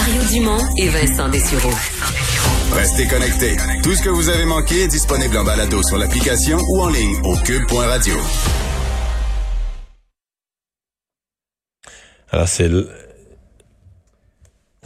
[0.00, 1.74] Mario Dumont et Vincent Dessureau.
[2.72, 3.54] Restez connectés.
[3.82, 7.16] Tout ce que vous avez manqué est disponible en balado sur l'application ou en ligne
[7.22, 8.14] au cube.radio.
[12.32, 12.68] Alors, c'est...
[12.68, 12.88] le-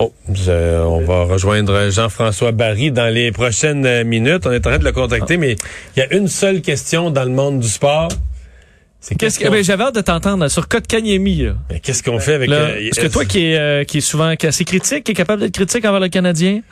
[0.00, 4.44] Oh, je- on va rejoindre Jean-François Barry dans les prochaines minutes.
[4.44, 5.54] On est en train de le contacter, mais
[5.96, 8.08] il y a une seule question dans le monde du sport.
[9.08, 11.54] Qu'est-ce qu'est-ce que ben, j'avais hâte de t'entendre sur là.
[11.70, 12.48] mais qu'est-ce qu'on fait avec...
[12.48, 15.04] Là, euh, parce que toi qui est euh, qui est souvent qui est assez critique,
[15.04, 16.62] qui est capable d'être critique envers le Canadien.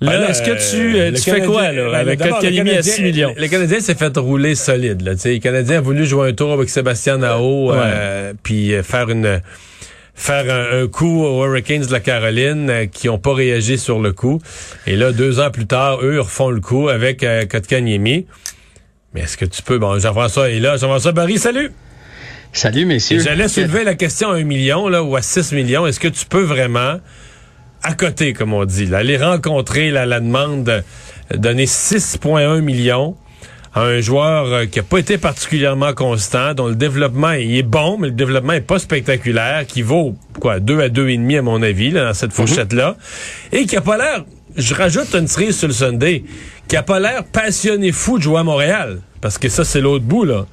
[0.00, 2.18] Là, Ben là, est-ce que tu, euh, euh, le tu fais quoi là ben, avec
[2.18, 3.34] d'abord, le Kotkaniemi à Canadien- 6 millions?
[3.36, 5.00] Le Canadien s'est fait rouler solide.
[5.02, 5.32] Là, tu sais.
[5.32, 9.40] le Canadien a voulu jouer un tour avec Sébastien Nao, euh, puis euh, faire une
[10.16, 13.98] faire un, un coup aux Hurricanes de la Caroline euh, qui ont pas réagi sur
[14.00, 14.40] le coup.
[14.86, 18.26] Et là, deux ans plus tard, eux refont le coup avec euh, Kotkaniemi.
[19.14, 19.78] Mais est-ce que tu peux...
[19.78, 20.76] Bon, Jean-François est là.
[20.76, 21.70] Jean-François Barry, salut!
[22.52, 23.18] Salut, messieurs.
[23.20, 25.86] J'allais soulever la question à un million là, ou à 6 millions.
[25.86, 27.00] Est-ce que tu peux vraiment,
[27.82, 33.16] à côté, comme on dit, là, aller rencontrer là, la demande de donner 6,1 millions
[33.74, 37.64] à un joueur euh, qui a pas été particulièrement constant, dont le développement il est
[37.64, 41.60] bon, mais le développement est pas spectaculaire, qui vaut quoi 2 à 2,5 à mon
[41.60, 42.96] avis, là, dans cette fourchette-là,
[43.50, 44.24] et qui a pas l'air,
[44.56, 46.24] je rajoute une cerise sur le Sunday,
[46.68, 48.98] qui a pas l'air passionné fou de jouer à Montréal.
[49.20, 50.46] Parce que ça, c'est l'autre bout, là.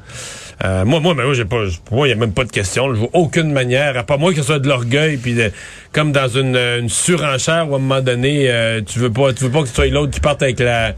[0.63, 2.51] Euh, moi, moi, ben, moi, j'ai pas, pour moi, il y a même pas de
[2.51, 2.93] question.
[2.93, 5.51] Je vois aucune manière, à part moi que ce soit de l'orgueil, puis de-
[5.91, 9.43] comme dans une, une surenchère où à un moment donné, euh, tu veux pas, tu
[9.45, 10.93] veux pas que ce soit l'autre qui parte avec la,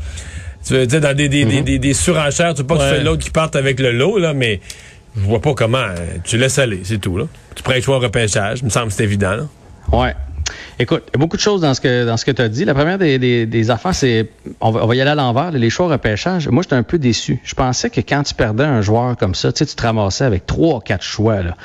[0.67, 2.89] tu veux, sais, dans des, des, des, des, des surenchères, tu veux pas que ce
[2.89, 4.59] soit l'autre qui parte avec le lot, là, mais
[5.15, 5.77] je vois pas comment.
[5.77, 7.25] euh, tu laisses aller, c'est tout, là.
[7.55, 9.47] Tu prends le choix au repêchage, me semble que c'est évident, là.
[9.93, 10.13] Ouais.
[10.79, 12.49] Écoute, il y a beaucoup de choses dans ce que dans ce que tu as
[12.49, 12.65] dit.
[12.65, 15.51] La première des, des, des affaires, c'est on va, on va y aller à l'envers,
[15.51, 16.47] les choix au repêchage.
[16.47, 17.39] Moi, j'étais un peu déçu.
[17.43, 20.23] Je pensais que quand tu perdais un joueur comme ça, tu sais, tu te ramassais
[20.23, 21.41] avec trois, quatre choix.
[21.41, 21.55] Là,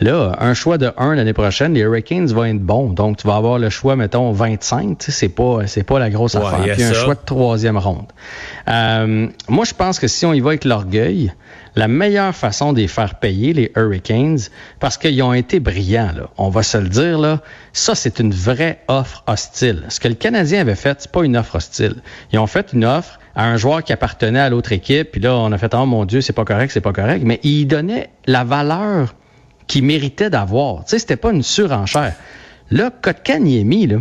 [0.00, 2.90] là un choix de 1 l'année prochaine, les Hurricanes vont être bons.
[2.90, 4.98] Donc, tu vas avoir le choix, mettons, 25.
[4.98, 6.74] Tu sais, c'est pas, c'est pas la grosse Ouais, affaire.
[6.74, 6.94] Puis un ça.
[6.94, 8.06] choix de troisième ronde.
[8.68, 11.32] Euh, moi, je pense que si on y va avec l'orgueil,
[11.74, 14.38] la meilleure façon de les faire payer, les Hurricanes,
[14.78, 17.40] parce qu'ils ont été brillants, là, on va se le dire, là,
[17.72, 19.84] ça, c'est une vraie offre hostile.
[19.88, 22.02] Ce que le Canadien avait fait, c'est pas une offre hostile.
[22.32, 25.34] Ils ont fait une offre à un joueur qui appartenait à l'autre équipe, puis là,
[25.34, 28.10] on a fait, oh mon Dieu, c'est pas correct, c'est pas correct, mais ils donnaient
[28.26, 29.14] la valeur
[29.66, 30.84] qu'il méritait d'avoir.
[30.84, 32.14] Tu sais, c'était pas une surenchère.
[32.70, 33.98] Là, Kotkaniemi, là,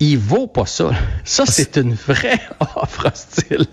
[0.00, 0.90] il vaut pas ça.
[1.24, 2.40] Ça, c'est une vraie
[2.76, 3.66] offre hostile.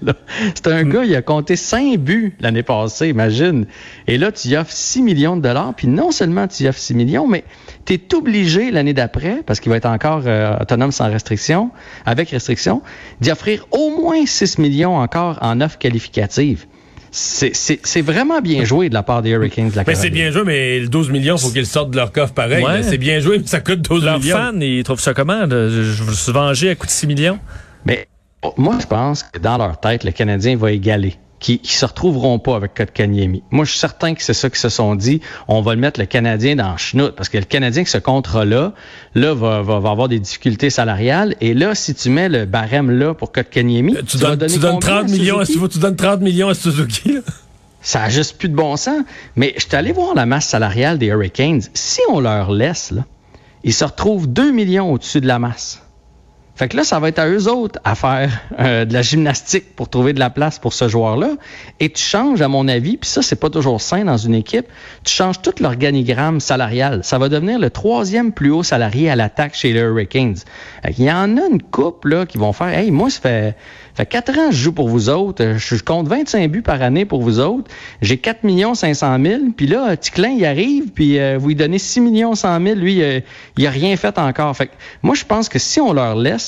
[0.54, 3.66] C'est un gars, il a compté 5 buts l'année passée, imagine.
[4.08, 6.80] Et là, tu y offres 6 millions de dollars, puis non seulement tu y offres
[6.80, 7.46] 6 millions, mais
[7.86, 11.72] tu es obligé l'année d'après, parce qu'il va être encore euh, autonome sans restriction,
[12.06, 12.82] avec restriction,
[13.22, 16.66] d'y offrir au moins 6 millions encore en offre qualificative.
[17.12, 20.10] C'est- C'est c'est vraiment bien joué de la part des Hurricanes de la Mais c'est
[20.10, 22.64] bien joué, mais le 12 millions, faut qu'ils sortent de leur coffre pareil.
[22.64, 22.84] Ouais.
[22.84, 24.36] C'est bien joué, mais ça coûte 12 Leurs millions.
[24.38, 25.48] fans, ils trouvent ça comment?
[25.50, 27.40] je veux se venger à coût de 6 millions?
[27.86, 28.08] Mais
[28.42, 31.16] oh, moi, je pense que dans leur tête, le Canadien va égaler.
[31.40, 33.44] Qui, qui se retrouveront pas avec Kotkaniemi.
[33.52, 35.22] Moi, je suis certain que c'est ça qu'ils se sont dit.
[35.48, 37.16] On va le mettre le Canadien dans le chenoute.
[37.16, 38.74] Parce que le Canadien, que ce contrat-là,
[39.14, 41.36] là, va, va, va avoir des difficultés salariales.
[41.40, 44.54] Et là, si tu mets le barème là pour Kotkaniemi, Euh, Tu, vas donnes, donner
[44.54, 45.70] tu donnes combien 30 à millions à Suzuki?
[45.70, 47.20] Tu donnes 30 millions à Suzuki, là?
[47.84, 49.04] Ça a juste plus de bon sens.
[49.36, 51.62] Mais je suis allé voir la masse salariale des Hurricanes.
[51.76, 53.06] Si on leur laisse, là,
[53.64, 55.84] ils se retrouvent 2 millions au-dessus de la masse.
[56.58, 59.76] Fait que là, ça va être à eux autres à faire euh, de la gymnastique
[59.76, 61.34] pour trouver de la place pour ce joueur-là.
[61.80, 64.66] Et tu changes, à mon avis, puis ça, c'est pas toujours sain dans une équipe,
[65.04, 67.02] tu changes tout l'organigramme salarial.
[67.04, 70.38] Ça va devenir le troisième plus haut salarié à l'attaque chez les Hurricanes.
[70.96, 73.56] Qu'il y en a une couple là, qui vont faire Hey, moi, ça fait,
[73.94, 75.58] fait 4 ans que je joue pour vous autres.
[75.58, 77.70] Je, je compte 25 buts par année pour vous autres.
[78.02, 78.40] J'ai 4
[78.74, 79.42] 500 000.
[79.56, 82.02] Puis là, Ticlin, il arrive, puis euh, vous lui donnez 6
[82.34, 82.76] 100 000.
[82.80, 83.20] Lui, euh,
[83.58, 84.58] il a rien fait encore.
[84.58, 84.74] Fait que
[85.04, 86.47] moi, je pense que si on leur laisse,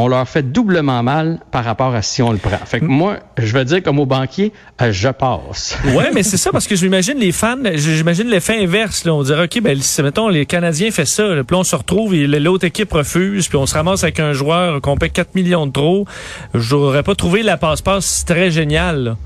[0.00, 2.56] on leur fait doublement mal par rapport à si on le prend.
[2.64, 5.76] Fait que moi, je vais dire comme au banquier, euh, je passe.
[5.90, 9.04] Ouais, mais c'est ça parce que j'imagine les fans, j'imagine l'effet inverse.
[9.04, 9.12] Là.
[9.12, 12.26] On dirait, OK, ben, mettons, les Canadiens fait ça, là, puis on se retrouve et
[12.26, 15.72] l'autre équipe refuse, puis on se ramasse avec un joueur qu'on paie 4 millions de
[15.72, 16.06] trop.
[16.54, 19.04] J'aurais pas trouvé la passe-passe très géniale.
[19.04, 19.16] là.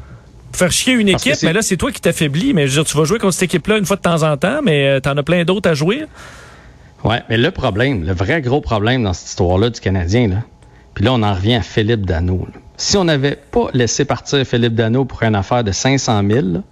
[0.53, 2.53] Faire chier une équipe, mais là, c'est toi qui t'affaiblis.
[2.55, 4.37] Mais je veux dire, tu vas jouer contre cette équipe-là une fois de temps en
[4.37, 6.06] temps, mais euh, t'en as plein d'autres à jouer.
[7.05, 10.37] Ouais, mais le problème, le vrai gros problème dans cette histoire-là du Canadien, là,
[10.94, 12.46] puis là, on en revient à Philippe Dano.
[12.76, 16.62] Si on n'avait pas laissé partir Philippe Dano pour une affaire de 500 000, là,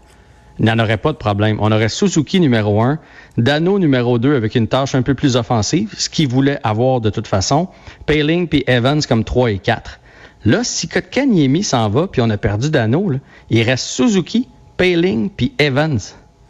[0.59, 1.57] il n'y en aurait pas de problème.
[1.61, 2.99] On aurait Suzuki numéro 1,
[3.37, 7.11] Dano numéro 2 avec une tâche un peu plus offensive, ce qu'il voulait avoir de
[7.11, 7.69] toute façon,
[8.07, 9.99] Paling puis Evans comme 3 et 4.
[10.45, 13.13] Là, si Kotkaniemi s'en va puis on a perdu Dano,
[13.51, 16.01] il reste Suzuki, Paling puis Evans.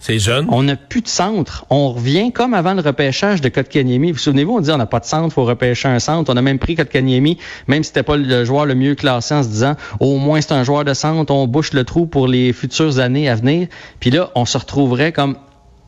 [0.05, 0.47] C'est jeune.
[0.51, 1.65] On n'a plus de centre.
[1.71, 4.09] On revient comme avant le repêchage de Kotkaniemi.
[4.09, 6.29] Vous, vous souvenez-vous, on dit on n'a pas de centre, faut repêcher un centre.
[6.35, 7.39] On a même pris Kotkaniemi,
[7.69, 10.55] même si c'était pas le joueur le mieux classé en se disant au moins c'est
[10.55, 13.69] un joueur de centre, on bouche le trou pour les futures années à venir.
[14.01, 15.37] Puis là, on se retrouverait comme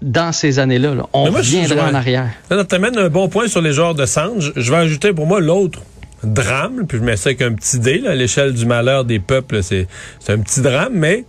[0.00, 0.94] dans ces années-là.
[0.94, 1.06] là.
[1.12, 2.30] On reviendrait en arrière.
[2.48, 4.38] Tu amènes un bon point sur les joueurs de centre.
[4.38, 5.80] Je, je vais ajouter pour moi l'autre
[6.22, 9.18] drame, puis je mets ça avec un petit dé, là, à l'échelle du malheur des
[9.18, 9.86] peuples, c'est
[10.28, 11.24] un petit drame, mais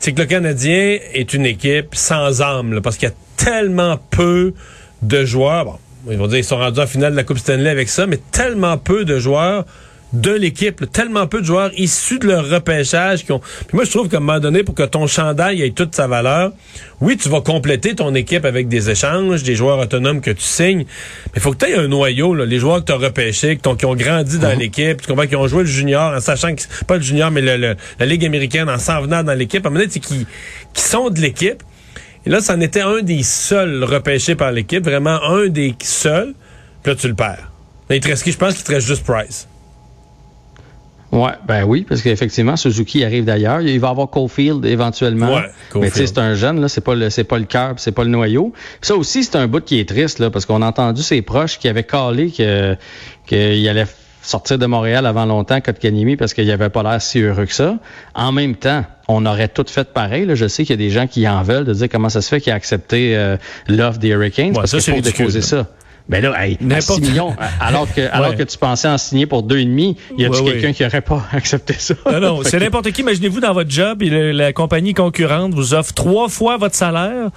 [0.00, 4.54] c'est que le Canadien est une équipe sans âme, parce qu'il y a tellement peu
[5.02, 5.64] de joueurs.
[5.66, 5.78] Bon,
[6.10, 8.18] ils vont dire qu'ils sont rendus en finale de la Coupe Stanley avec ça, mais
[8.32, 9.66] tellement peu de joueurs
[10.12, 13.38] de l'équipe, tellement peu de joueurs issus de leur repêchage qui ont.
[13.38, 16.08] Puis moi, je trouve qu'à un moment donné, pour que ton chandail ait toute sa
[16.08, 16.52] valeur,
[17.00, 20.78] oui, tu vas compléter ton équipe avec des échanges, des joueurs autonomes que tu signes,
[21.26, 23.56] mais il faut que tu aies un noyau, là, les joueurs que tu as repêchés,
[23.56, 26.62] qui, ont grandi dans l'équipe, tu comprends, qui ont joué le junior, en sachant que
[26.86, 29.68] pas le junior, mais le- le- la Ligue américaine, en s'en venant dans l'équipe, à
[29.68, 30.26] un moment donné, qui,
[30.74, 31.62] qui sont de l'équipe.
[32.26, 36.34] Et là, c'en était un des seuls repêchés par l'équipe, vraiment un des seuls,
[36.82, 37.50] puis là, tu le perds.
[37.88, 38.32] Là, il te reste qui?
[38.32, 39.46] Je pense qu'il te reste juste Price.
[41.12, 43.60] Ouais, ben oui, parce qu'effectivement, Suzuki arrive d'ailleurs.
[43.62, 45.34] Il va avoir Caulfield éventuellement.
[45.34, 45.50] Ouais.
[45.74, 47.92] Mais tu sais, c'est un jeune, là, c'est pas le, c'est pas le cœur, c'est
[47.92, 48.52] pas le noyau.
[48.52, 51.20] Puis ça aussi, c'est un bout qui est triste, là, parce qu'on a entendu ses
[51.22, 52.76] proches qui avaient calé que,
[53.26, 53.86] qu'il allait
[54.22, 57.78] sortir de Montréal avant longtemps, Kotkaniemi, parce qu'il avait pas l'air si heureux que ça.
[58.14, 60.26] En même temps, on aurait tout fait pareil.
[60.26, 60.34] Là.
[60.36, 62.28] Je sais qu'il y a des gens qui en veulent, de dire comment ça se
[62.28, 63.36] fait qu'il a accepté euh,
[63.66, 65.66] l'offre des Hurricanes, Ouais, parce ça, c'est pour ridicule, déposer là.
[66.10, 66.20] Ça.
[66.20, 69.26] Ben là, hey, à N'importe- 6 millions, alors que, alors que tu pensais en signer
[69.26, 70.52] pour deux et demi, y a-tu Ouais, ouais.
[70.52, 71.94] quelqu'un qui aurait pas accepté ça?
[72.20, 73.00] Non, c'est que- n'importe qui.
[73.02, 77.28] Imaginez-vous dans votre job la compagnie concurrente vous offre trois fois votre salaire.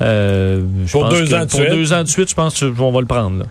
[0.00, 1.70] Euh, je Pour pense deux que ans de Pour suite.
[1.70, 3.38] deux ans de suite, je pense qu'on va le prendre.
[3.40, 3.44] Là.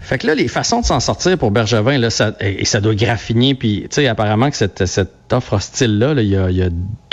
[0.00, 2.80] Fait que là, les façons de s'en sortir pour Bergevin, là, ça, et, et ça
[2.80, 3.54] doit graffiner.
[3.54, 6.62] Puis, tu sais, apparemment que cette, cette offre hostile-là, là, il, y a, il y
[6.62, 6.68] a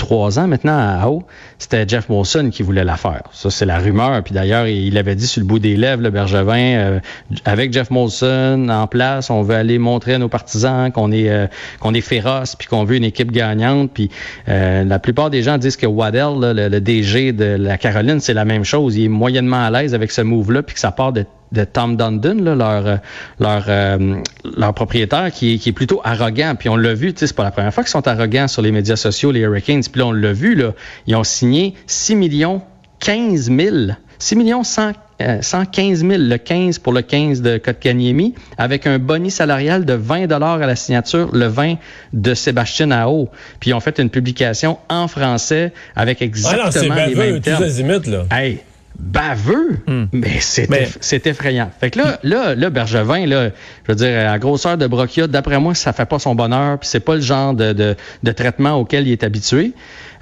[0.08, 1.24] trois ans maintenant à haut,
[1.60, 3.24] c'était Jeff Molson qui voulait la faire.
[3.34, 4.24] Ça, c'est la rumeur.
[4.24, 7.00] Puis d'ailleurs, il avait dit sur le bout des lèvres, le Bergevin, euh,
[7.44, 11.48] avec Jeff Molson en place, on veut aller montrer à nos partisans qu'on est euh,
[11.82, 13.92] qu'on est féroce, puis qu'on veut une équipe gagnante.
[13.94, 14.10] Puis
[14.48, 18.34] euh, la plupart des gens disent que Waddell, le, le DG de la Caroline, c'est
[18.34, 18.96] la même chose.
[18.96, 21.96] Il est moyennement à l'aise avec ce move-là, puis que ça part de de Tom
[21.96, 22.96] Dundon, là, leur, euh,
[23.40, 24.16] leur, euh,
[24.58, 26.56] leur propriétaire, qui est, qui est plutôt arrogant.
[26.58, 28.96] Puis on l'a vu, c'est pas la première fois qu'ils sont arrogants sur les médias
[28.96, 29.84] sociaux, les Hurricanes.
[29.84, 30.74] Puis là, on l'a vu, là,
[31.08, 32.62] ils ont signé 6 millions
[33.00, 33.76] 15 000,
[34.20, 38.98] 6 millions 100, euh, 115 000, le 15 pour le 15 de Kotkaniemi, avec un
[39.00, 41.76] boni salarial de 20 dollars à la signature, le 20
[42.14, 43.30] de Sébastien Ao.
[43.60, 47.36] Puis ils ont fait une publication en français avec Ah exactement non, c'est les mêmes
[47.36, 47.64] tous termes.
[47.64, 48.26] azimuts, là.
[48.32, 48.60] Hey,
[49.00, 49.78] baveux,
[50.12, 51.70] mais c'est Mais- eff- c'est effrayant.
[51.80, 53.50] Fait que là, là, là, Bergevin, là,
[53.88, 56.90] je veux dire, à grosseur de brochia, d'après moi, ça fait pas son bonheur, puis
[56.90, 59.74] c'est pas le genre de, de, de traitement auquel il est habitué.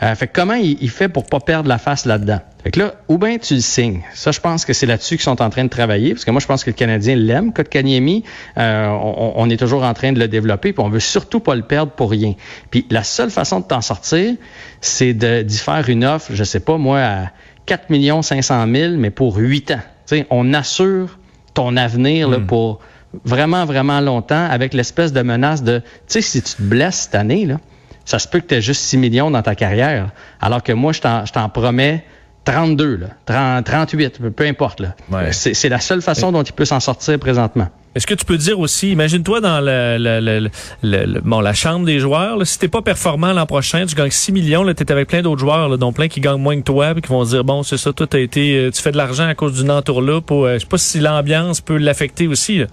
[0.03, 2.41] Euh, fait que comment il, il fait pour pas perdre la face là-dedans?
[2.63, 4.01] Fait que là, ou bien tu le signes.
[4.13, 6.41] Ça, je pense que c'est là-dessus qu'ils sont en train de travailler, parce que moi,
[6.41, 8.25] je pense que le Canadien l'aime, Kotkaniemi.
[8.57, 11.55] Euh, on, on est toujours en train de le développer, puis on veut surtout pas
[11.55, 12.33] le perdre pour rien.
[12.71, 14.35] Puis la seule façon de t'en sortir,
[14.81, 17.25] c'est de- d'y faire une offre, je sais pas, moi, à
[17.65, 19.79] 4 500 000, mais pour 8 ans.
[20.07, 21.17] Tu sais, on assure
[21.53, 22.79] ton avenir là, pour
[23.23, 27.15] vraiment, vraiment longtemps avec l'espèce de menace de, tu sais, si tu te blesses cette
[27.15, 27.59] année, là,
[28.03, 30.93] ça se peut que tu aies juste 6 millions dans ta carrière, alors que moi,
[30.93, 32.03] je t'en je t'en promets
[32.45, 34.79] 32, là, 30, 38, peu- peu importe.
[34.79, 34.95] là.
[35.11, 35.31] Ouais.
[35.33, 37.67] C'est c'est la seule façon dont il peut s'en sortir présentement.
[37.95, 40.49] Est-ce que tu peux dire aussi, imagine-toi dans le-
[40.83, 44.11] le- bon, la chambre des joueurs, là, si t'es pas performant l'an prochain, tu gagnes
[44.11, 46.65] 6 millions, tu es avec plein d'autres joueurs, là, dont plein qui gagnent moins que
[46.65, 48.91] toi, puis qui vont se dire, bon, c'est ça, toi, t'as été, euh, tu fais
[48.91, 52.27] de l'argent à cause d'une entourloupe, ou euh, je sais pas si l'ambiance peut l'affecter
[52.27, 52.57] aussi.
[52.59, 52.65] là.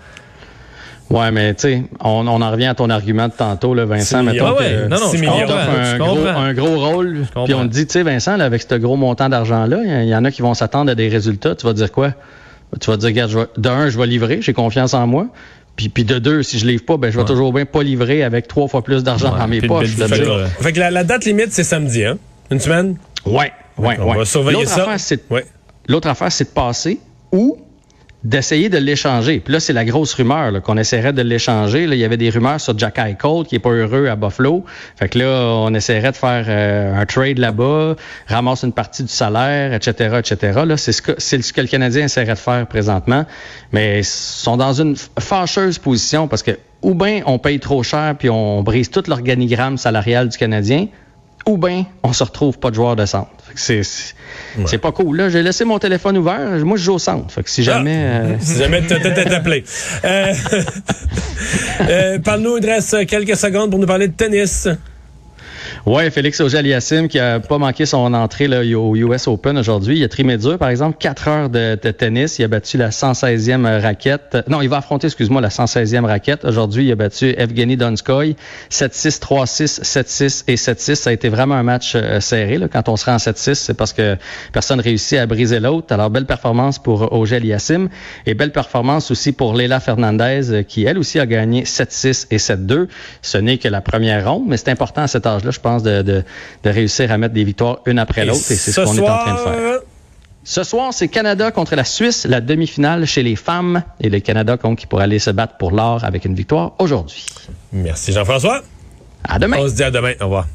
[1.10, 4.22] Ouais, mais tu sais, on, on en revient à ton argument de tantôt, là, Vincent.
[4.22, 4.46] Mettons.
[4.46, 5.32] Ah ouais, que- non, non, six je millions.
[5.32, 6.40] comprends, t'offres je un gros, comprends.
[6.40, 9.28] un gros rôle, puis on te dit, tu sais, Vincent, là, avec ce gros montant
[9.28, 11.54] d'argent-là, il y, y en a qui vont s'attendre à des résultats.
[11.54, 12.14] Tu vas dire quoi?
[12.80, 15.26] Tu vas dire, regarde, je vais- de un, je vais livrer, j'ai confiance en moi.
[15.76, 18.22] Puis, puis de deux, si je livre pas, ben, je vais toujours bien pas livrer
[18.22, 19.88] avec trois fois plus d'argent Ouais, dans mes poches.
[19.96, 20.06] Fait
[20.60, 22.18] fait que la, la date limite, c'est samedi, hein?
[22.50, 22.96] Une semaine?
[23.26, 24.18] Ouais, ouais, On ouais.
[24.18, 24.82] va surveiller L'autre ça.
[24.82, 25.44] affaire, c'est Ouais.
[25.88, 26.98] L'autre affaire, c'est de passer
[27.32, 27.56] ou
[28.24, 29.40] d'essayer de l'échanger.
[29.40, 31.84] Puis là, c'est la grosse rumeur qu'on essaierait de l'échanger.
[31.84, 34.64] Il y avait des rumeurs sur Jack Eichel qui est pas heureux à Buffalo.
[34.96, 37.96] Fait que là, on essaierait de faire euh, un trade là-bas,
[38.28, 40.60] ramasse une partie du salaire, etc., etc.
[40.64, 43.26] Là, c'est ce que c'est ce que le Canadien essaierait de faire présentement.
[43.72, 46.52] Mais ils sont dans une fâcheuse position parce que
[46.82, 50.86] ou bien on paye trop cher puis on brise tout l'organigramme salarial du Canadien,
[51.46, 53.30] ou bien on se retrouve pas de joueur de centre.
[53.46, 54.14] Fait que c'est c'est
[54.66, 55.16] c'est pas cool.
[55.16, 56.40] Là, j'ai laissé mon téléphone ouvert.
[56.64, 57.32] Moi, je joue au centre.
[57.32, 57.96] Fait que si jamais.
[57.96, 59.64] euh, Si jamais tu appelé.
[60.04, 60.34] Euh,
[61.88, 64.68] euh, Parle-nous, il te reste quelques secondes pour nous parler de tennis.
[65.84, 69.98] Ouais, Félix Auger-Aliassime qui a pas manqué son entrée là, au US Open aujourd'hui.
[69.98, 72.38] Il a trimé dur, par exemple, 4 heures de, tennis.
[72.38, 74.38] Il a battu la 116e raquette.
[74.46, 76.44] Non, il va affronter, excuse-moi, la 116e raquette.
[76.44, 78.36] Aujourd'hui, il a battu Evgeny Donskoy.
[78.70, 80.94] 7-6, 3-6, 7-6 et 7-6.
[80.94, 82.58] Ça a été vraiment un match euh, serré.
[82.58, 82.68] Là.
[82.68, 84.16] Quand on se rend en 7-6, c'est parce que
[84.52, 85.92] personne réussit à briser l'autre.
[85.92, 87.88] Alors, belle performance pour Auger-Aliassime
[88.26, 92.36] et belle performance aussi pour Leila Fernandez euh, qui, elle aussi, a gagné 7-6 et
[92.36, 92.86] 7-2.
[93.20, 96.24] Ce n'est que la première ronde, mais c'est important à cet âge-là, je pense de,
[96.64, 98.40] réussir à mettre des victoires une après l'autre.
[98.50, 99.80] Et, c'est ce, qu'on est en train de faire.
[100.44, 103.82] Ce soir, c'est Canada contre la Suisse, la demi-finale chez les femmes.
[104.00, 107.26] Et le Canada compte qui pourrait aller se battre pour l'or avec une victoire aujourd'hui.
[107.72, 108.62] Merci Jean-François.
[109.22, 109.58] À demain.
[109.60, 110.14] On se dit à demain.
[110.20, 110.46] Au revoir.